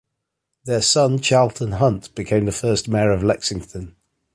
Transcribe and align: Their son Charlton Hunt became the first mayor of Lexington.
Their 0.65 0.81
son 0.81 1.19
Charlton 1.19 1.73
Hunt 1.73 2.15
became 2.15 2.45
the 2.45 2.51
first 2.51 2.87
mayor 2.87 3.11
of 3.11 3.21
Lexington. 3.21 3.95